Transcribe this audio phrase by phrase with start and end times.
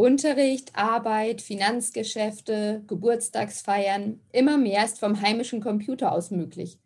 [0.00, 6.78] Unterricht, Arbeit, Finanzgeschäfte, Geburtstagsfeiern, immer mehr ist vom heimischen Computer aus möglich.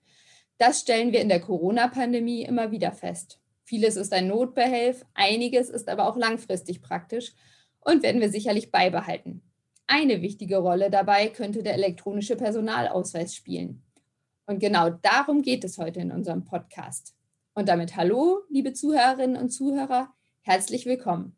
[0.57, 3.39] Das stellen wir in der Corona-Pandemie immer wieder fest.
[3.65, 7.35] Vieles ist ein Notbehelf, einiges ist aber auch langfristig praktisch
[7.81, 9.43] und werden wir sicherlich beibehalten.
[9.87, 13.83] Eine wichtige Rolle dabei könnte der elektronische Personalausweis spielen.
[14.47, 17.15] Und genau darum geht es heute in unserem Podcast.
[17.53, 21.37] Und damit hallo, liebe Zuhörerinnen und Zuhörer, herzlich willkommen.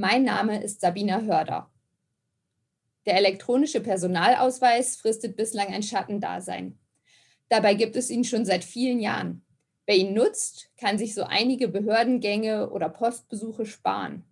[0.00, 1.72] Mein Name ist Sabina Hörder.
[3.04, 6.78] Der elektronische Personalausweis fristet bislang ein Schattendasein.
[7.48, 9.44] Dabei gibt es ihn schon seit vielen Jahren.
[9.86, 14.22] Wer ihn nutzt, kann sich so einige Behördengänge oder Postbesuche sparen.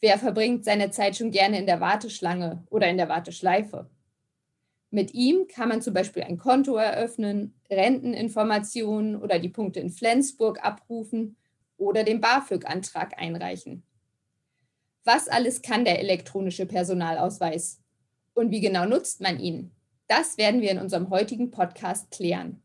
[0.00, 3.88] Wer verbringt seine Zeit schon gerne in der Warteschlange oder in der Warteschleife?
[4.90, 10.64] Mit ihm kann man zum Beispiel ein Konto eröffnen, Renteninformationen oder die Punkte in Flensburg
[10.64, 11.36] abrufen
[11.76, 13.84] oder den BAföG-Antrag einreichen.
[15.06, 17.80] Was alles kann der elektronische Personalausweis?
[18.34, 19.70] Und wie genau nutzt man ihn?
[20.08, 22.60] Das werden wir in unserem heutigen Podcast klären.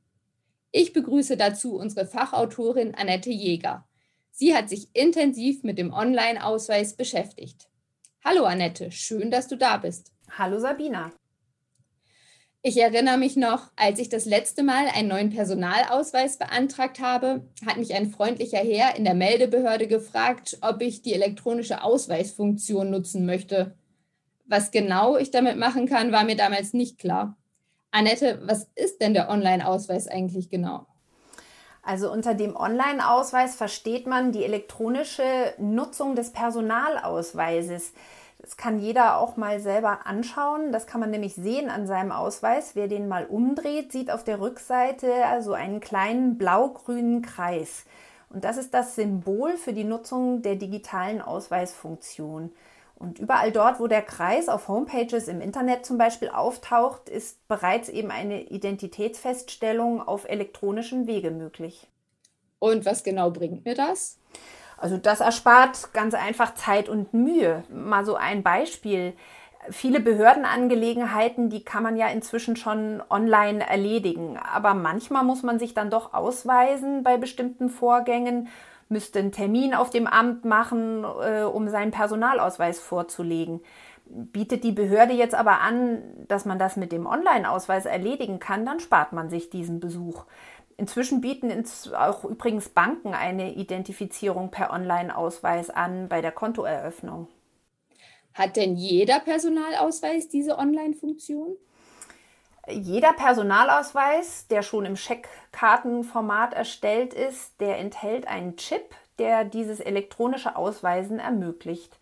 [0.72, 3.88] Ich begrüße dazu unsere Fachautorin Annette Jäger.
[4.32, 7.70] Sie hat sich intensiv mit dem Online-Ausweis beschäftigt.
[8.26, 10.12] Hallo Annette, schön, dass du da bist.
[10.36, 11.12] Hallo Sabina.
[12.64, 17.78] Ich erinnere mich noch, als ich das letzte Mal einen neuen Personalausweis beantragt habe, hat
[17.78, 23.76] mich ein freundlicher Herr in der Meldebehörde gefragt, ob ich die elektronische Ausweisfunktion nutzen möchte.
[24.46, 27.36] Was genau ich damit machen kann, war mir damals nicht klar.
[27.90, 30.86] Annette, was ist denn der Online-Ausweis eigentlich genau?
[31.82, 37.94] Also unter dem Online-Ausweis versteht man die elektronische Nutzung des Personalausweises.
[38.42, 40.72] Das kann jeder auch mal selber anschauen.
[40.72, 42.76] Das kann man nämlich sehen an seinem Ausweis.
[42.76, 47.86] Wer den mal umdreht, sieht auf der Rückseite also einen kleinen blau-grünen Kreis.
[48.30, 52.52] Und das ist das Symbol für die Nutzung der digitalen Ausweisfunktion.
[52.96, 57.90] Und überall dort, wo der Kreis auf Homepages im Internet zum Beispiel auftaucht, ist bereits
[57.90, 61.88] eben eine Identitätsfeststellung auf elektronischem Wege möglich.
[62.60, 64.18] Und was genau bringt mir das?
[64.82, 67.64] Also das erspart ganz einfach Zeit und Mühe.
[67.70, 69.14] Mal so ein Beispiel.
[69.70, 74.38] Viele Behördenangelegenheiten, die kann man ja inzwischen schon online erledigen.
[74.38, 78.48] Aber manchmal muss man sich dann doch ausweisen bei bestimmten Vorgängen,
[78.90, 83.62] müsste einen Termin auf dem Amt machen, äh, um seinen Personalausweis vorzulegen.
[84.08, 88.80] Bietet die Behörde jetzt aber an, dass man das mit dem Online-Ausweis erledigen kann, dann
[88.80, 90.26] spart man sich diesen Besuch.
[90.78, 91.66] Inzwischen bieten
[91.96, 97.28] auch übrigens Banken eine Identifizierung per Online-Ausweis an bei der Kontoeröffnung.
[98.34, 101.58] Hat denn jeder Personalausweis diese Online-Funktion?
[102.70, 110.56] Jeder Personalausweis, der schon im Scheckkartenformat erstellt ist, der enthält einen Chip, der dieses elektronische
[110.56, 111.98] Ausweisen ermöglicht.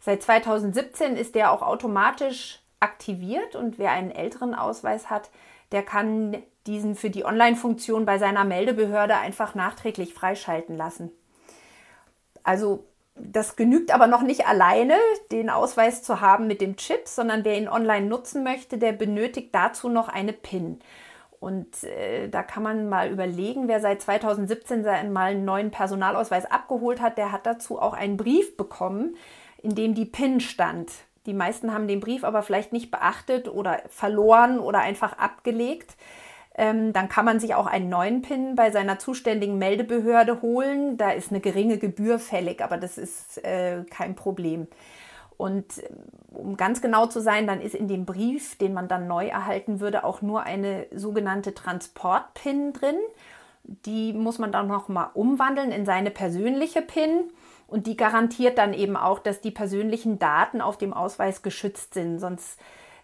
[0.00, 5.30] Seit 2017 ist der auch automatisch aktiviert und wer einen älteren Ausweis hat,
[5.72, 11.10] der kann diesen für die Online-Funktion bei seiner Meldebehörde einfach nachträglich freischalten lassen.
[12.42, 12.84] Also
[13.14, 14.94] das genügt aber noch nicht alleine,
[15.30, 19.54] den Ausweis zu haben mit dem Chip, sondern wer ihn online nutzen möchte, der benötigt
[19.54, 20.80] dazu noch eine PIN.
[21.38, 24.82] Und äh, da kann man mal überlegen, wer seit 2017
[25.12, 29.16] mal einen neuen Personalausweis abgeholt hat, der hat dazu auch einen Brief bekommen,
[29.62, 30.92] in dem die PIN stand.
[31.26, 35.96] Die meisten haben den Brief aber vielleicht nicht beachtet oder verloren oder einfach abgelegt.
[36.60, 40.98] Ähm, dann kann man sich auch einen neuen PIN bei seiner zuständigen Meldebehörde holen.
[40.98, 44.66] Da ist eine geringe Gebühr fällig, aber das ist äh, kein Problem.
[45.38, 45.88] Und äh,
[46.28, 49.80] um ganz genau zu sein, dann ist in dem Brief, den man dann neu erhalten
[49.80, 52.96] würde, auch nur eine sogenannte Transport-PIN drin.
[53.64, 57.30] Die muss man dann nochmal umwandeln in seine persönliche PIN.
[57.68, 62.18] Und die garantiert dann eben auch, dass die persönlichen Daten auf dem Ausweis geschützt sind.
[62.18, 62.60] Sonst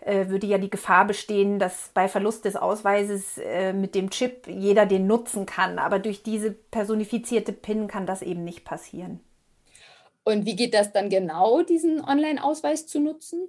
[0.06, 4.86] würde ja die Gefahr bestehen, dass bei Verlust des Ausweises äh, mit dem Chip jeder
[4.86, 5.78] den nutzen kann.
[5.78, 9.20] Aber durch diese personifizierte PIN kann das eben nicht passieren.
[10.24, 13.48] Und wie geht das dann genau, diesen Online-Ausweis zu nutzen?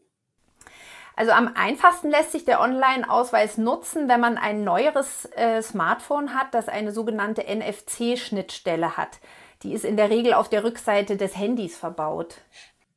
[1.15, 6.53] Also am einfachsten lässt sich der Online-Ausweis nutzen, wenn man ein neueres äh, Smartphone hat,
[6.53, 9.19] das eine sogenannte NFC-Schnittstelle hat.
[9.63, 12.35] Die ist in der Regel auf der Rückseite des Handys verbaut.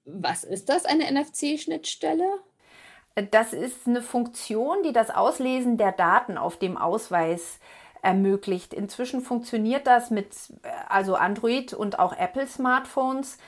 [0.04, 2.40] Was ist das, eine NFC-Schnittstelle?
[3.14, 7.58] Das ist eine Funktion, die das Auslesen der Daten auf dem Ausweis
[8.02, 8.72] ermöglicht.
[8.72, 10.28] Inzwischen funktioniert das mit
[10.88, 13.38] also Android und auch Apple Smartphones.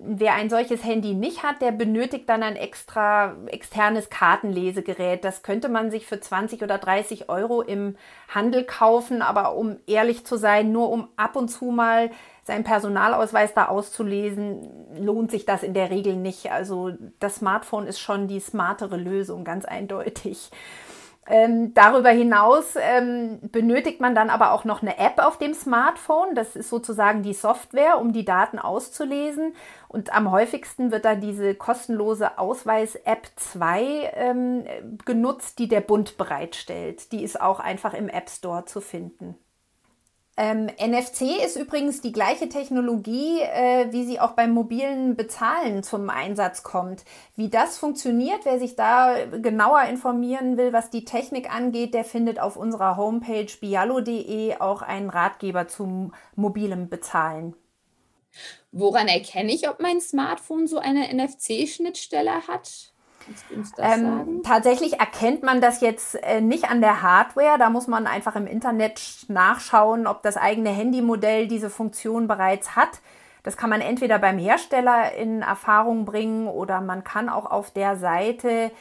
[0.00, 5.24] Wer ein solches Handy nicht hat, der benötigt dann ein extra externes Kartenlesegerät.
[5.24, 7.96] Das könnte man sich für 20 oder 30 Euro im
[8.28, 12.10] Handel kaufen, aber um ehrlich zu sein, nur um ab und zu mal
[12.48, 14.68] seinen Personalausweis da auszulesen,
[14.98, 16.50] lohnt sich das in der Regel nicht.
[16.50, 16.90] Also
[17.20, 20.50] das Smartphone ist schon die smartere Lösung, ganz eindeutig.
[21.30, 26.34] Ähm, darüber hinaus ähm, benötigt man dann aber auch noch eine App auf dem Smartphone.
[26.34, 29.54] Das ist sozusagen die Software, um die Daten auszulesen.
[29.88, 34.64] Und am häufigsten wird da diese kostenlose Ausweis-App 2 ähm,
[35.04, 37.12] genutzt, die der Bund bereitstellt.
[37.12, 39.36] Die ist auch einfach im App Store zu finden.
[40.40, 46.10] Ähm, NFC ist übrigens die gleiche Technologie, äh, wie sie auch beim mobilen Bezahlen zum
[46.10, 47.04] Einsatz kommt.
[47.34, 52.38] Wie das funktioniert, wer sich da genauer informieren will, was die Technik angeht, der findet
[52.38, 57.56] auf unserer Homepage biallo.de auch einen Ratgeber zum mobilen Bezahlen.
[58.70, 62.92] Woran erkenne ich, ob mein Smartphone so eine NFC-Schnittstelle hat?
[63.78, 67.58] Ähm, tatsächlich erkennt man das jetzt äh, nicht an der Hardware.
[67.58, 73.00] Da muss man einfach im Internet nachschauen, ob das eigene Handymodell diese Funktion bereits hat.
[73.42, 77.96] Das kann man entweder beim Hersteller in Erfahrung bringen oder man kann auch auf der
[77.96, 78.72] Seite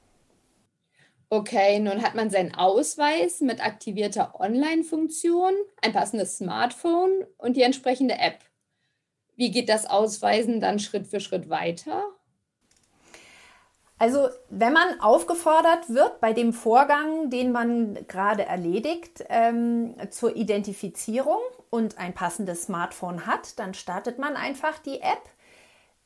[1.29, 8.15] Okay, nun hat man seinen Ausweis mit aktivierter Online-Funktion, ein passendes Smartphone und die entsprechende
[8.19, 8.39] App.
[9.35, 12.03] Wie geht das Ausweisen dann Schritt für Schritt weiter?
[13.97, 21.39] Also, wenn man aufgefordert wird bei dem Vorgang, den man gerade erledigt, ähm, zur Identifizierung
[21.69, 25.29] und ein passendes Smartphone hat, dann startet man einfach die App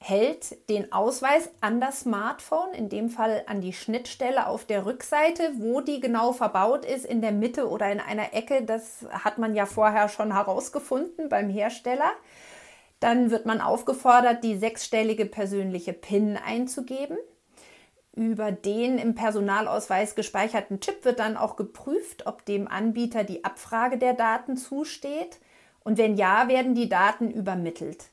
[0.02, 5.52] hält den Ausweis an das Smartphone, in dem Fall an die Schnittstelle auf der Rückseite,
[5.58, 8.64] wo die genau verbaut ist, in der Mitte oder in einer Ecke.
[8.64, 12.12] Das hat man ja vorher schon herausgefunden beim Hersteller.
[13.02, 17.18] Dann wird man aufgefordert, die sechsstellige persönliche PIN einzugeben.
[18.16, 23.98] Über den im Personalausweis gespeicherten Chip wird dann auch geprüft, ob dem Anbieter die Abfrage
[23.98, 25.40] der Daten zusteht.
[25.84, 28.10] Und wenn ja, werden die Daten übermittelt.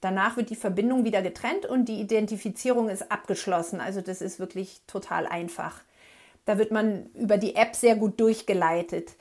[0.00, 3.80] Danach wird die Verbindung wieder getrennt und die Identifizierung ist abgeschlossen.
[3.80, 5.82] Also das ist wirklich total einfach.
[6.44, 9.16] Da wird man über die App sehr gut durchgeleitet.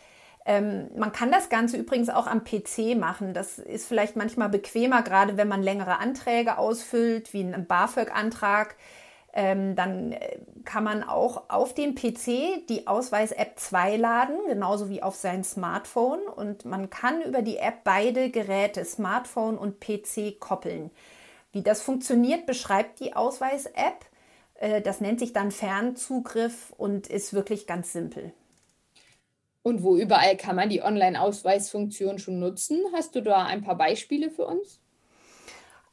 [0.46, 3.34] Ähm, man kann das Ganze übrigens auch am PC machen.
[3.34, 8.76] Das ist vielleicht manchmal bequemer, gerade wenn man längere Anträge ausfüllt, wie einen BAföG-Antrag
[9.38, 15.04] ähm, dann äh, kann man auch auf dem PC die Ausweis-App 2 laden, genauso wie
[15.04, 16.22] auf sein Smartphone.
[16.22, 20.90] Und man kann über die App beide Geräte, Smartphone und PC, koppeln.
[21.52, 24.06] Wie das funktioniert, beschreibt die Ausweis-App.
[24.56, 28.34] Äh, das nennt sich dann Fernzugriff und ist wirklich ganz simpel.
[29.62, 32.80] Und wo überall kann man die Online-Ausweisfunktion schon nutzen?
[32.92, 34.82] Hast du da ein paar Beispiele für uns?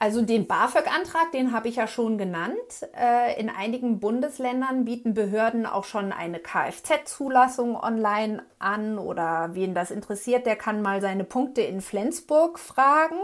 [0.04, 2.58] Also den BAföG-Antrag, den habe ich ja schon genannt.
[2.94, 9.90] Äh, in einigen Bundesländern bieten Behörden auch schon eine Kfz-Zulassung online an oder wen das
[9.90, 13.16] interessiert, der kann mal seine Punkte in Flensburg fragen.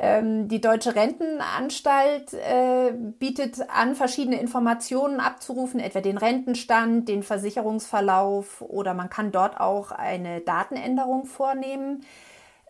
[0.00, 2.90] Ähm, die Deutsche Rentenanstalt äh,
[3.20, 9.92] bietet an, verschiedene Informationen abzurufen, etwa den Rentenstand, den Versicherungsverlauf oder man kann dort auch
[9.92, 12.04] eine Datenänderung vornehmen.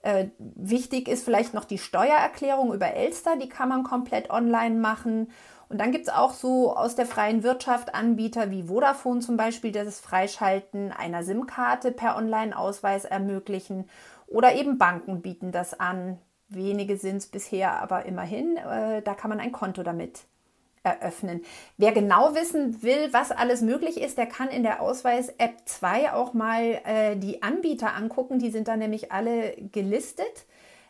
[0.02, 5.30] Äh, wichtig ist vielleicht noch die Steuererklärung über Elster, die kann man komplett online machen.
[5.68, 9.72] Und dann gibt es auch so aus der freien Wirtschaft Anbieter wie Vodafone zum Beispiel,
[9.72, 13.88] die das Freischalten einer SIM-Karte per Online-Ausweis ermöglichen.
[14.26, 16.18] Oder eben Banken bieten das an.
[16.48, 20.26] Wenige sind es bisher, aber immerhin, äh, da kann man ein Konto damit
[20.82, 21.42] eröffnen.
[21.76, 26.34] Wer genau wissen will, was alles möglich ist, der kann in der Ausweis-App 2 auch
[26.34, 28.38] mal äh, die Anbieter angucken.
[28.38, 30.46] Die sind da nämlich alle gelistet,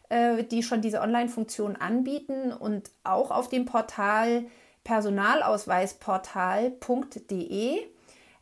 [0.08, 4.44] äh, die schon diese Online-Funktion anbieten und auch auf dem Portal
[4.84, 7.78] personalausweisportal.de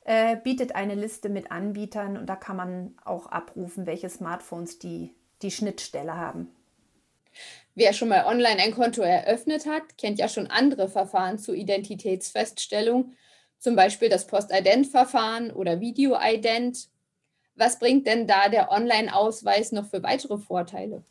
[0.05, 5.15] äh, bietet eine Liste mit Anbietern und da kann man auch abrufen, welche Smartphones die,
[5.43, 6.49] die Schnittstelle haben.
[7.75, 13.15] Wer schon mal online ein Konto eröffnet hat, kennt ja schon andere Verfahren zur Identitätsfeststellung,
[13.59, 16.89] zum Beispiel das Postident-Verfahren oder Video-Ident.
[17.55, 21.05] Was bringt denn da der Online-Ausweis noch für weitere Vorteile?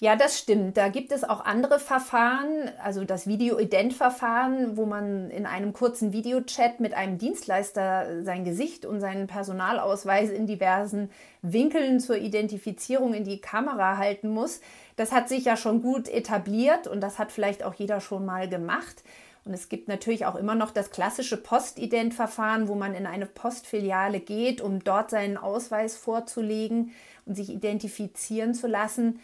[0.00, 0.76] Ja, das stimmt.
[0.76, 6.78] Da gibt es auch andere Verfahren, also das Video-Ident-Verfahren, wo man in einem kurzen Videochat
[6.78, 11.10] mit einem Dienstleister sein Gesicht und seinen Personalausweis in diversen
[11.42, 14.60] Winkeln zur Identifizierung in die Kamera halten muss.
[14.94, 18.48] Das hat sich ja schon gut etabliert und das hat vielleicht auch jeder schon mal
[18.48, 19.02] gemacht.
[19.44, 24.20] Und es gibt natürlich auch immer noch das klassische Postident-Verfahren, wo man in eine Postfiliale
[24.20, 26.92] geht, um dort seinen Ausweis vorzulegen
[27.26, 29.18] und sich identifizieren zu lassen.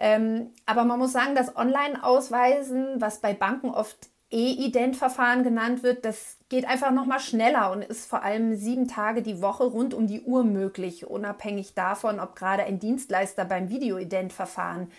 [0.00, 6.36] Ähm, aber man muss sagen, das Online-Ausweisen, was bei Banken oft E-Ident-Verfahren genannt wird, das
[6.48, 10.06] geht einfach noch mal schneller und ist vor allem sieben Tage die Woche rund um
[10.06, 14.92] die Uhr möglich, unabhängig davon, ob gerade ein Dienstleister beim Video-Ident-Verfahren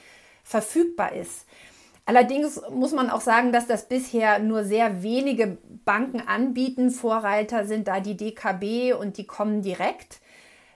[0.44, 1.46] verfügbar ist.
[2.06, 6.90] Allerdings muss man auch sagen, dass das bisher nur sehr wenige Banken anbieten.
[6.90, 10.20] Vorreiter sind da die DKB und die kommen direkt.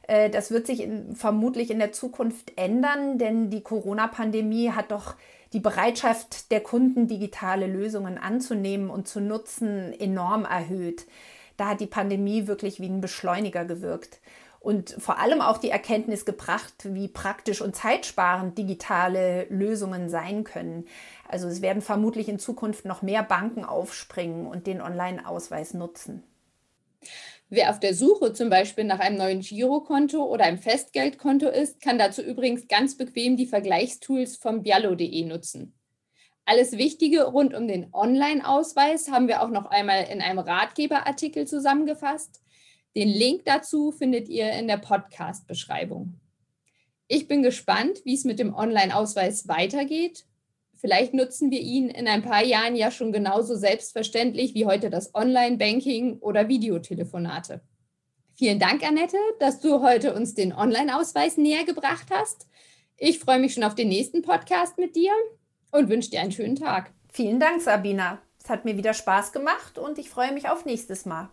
[0.08, 5.16] Äh, das wird sich in, vermutlich in der Zukunft ändern, denn die Corona-Pandemie hat doch
[5.54, 11.06] die Bereitschaft der Kunden, digitale Lösungen anzunehmen und zu nutzen, enorm erhöht.
[11.58, 14.20] Da hat die Pandemie wirklich wie ein Beschleuniger gewirkt
[14.64, 20.86] und vor allem auch die Erkenntnis gebracht, wie praktisch und zeitsparend digitale Lösungen sein können.
[21.28, 26.24] Also es werden vermutlich in Zukunft noch mehr Banken aufspringen und den Online-Ausweis nutzen.
[27.56, 32.00] Wer auf der Suche zum Beispiel nach einem neuen Girokonto oder einem Festgeldkonto ist, kann
[32.00, 35.76] dazu übrigens ganz bequem die Vergleichstools vom biallo.de nutzen.
[36.46, 42.42] Alles Wichtige rund um den Online-Ausweis haben wir auch noch einmal in einem Ratgeberartikel zusammengefasst.
[42.96, 46.20] Den Link dazu findet ihr in der Podcast-Beschreibung.
[47.08, 50.26] Ich bin gespannt, wie es mit dem Online-Ausweis weitergeht
[50.84, 55.16] Vielleicht nutzen wir ihn in ein paar Jahren ja schon genauso selbstverständlich wie heute das
[55.16, 57.62] Online-Banking oder Videotelefonate.
[58.34, 62.48] Vielen Dank, Annette, dass du heute uns den Online-Ausweis näher gebracht hast.
[62.98, 65.14] Ich freue mich schon auf den nächsten Podcast mit dir
[65.72, 66.92] und wünsche dir einen schönen Tag.
[67.14, 68.22] Vielen Dank, Sabina.
[68.44, 71.30] Es hat mir wieder Spaß gemacht und ich freue mich auf nächstes Mal.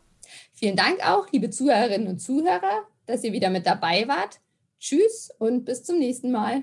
[0.53, 4.39] Vielen Dank auch, liebe Zuhörerinnen und Zuhörer, dass ihr wieder mit dabei wart.
[4.79, 6.63] Tschüss und bis zum nächsten Mal.